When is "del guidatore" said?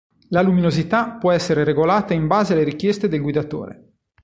3.07-3.91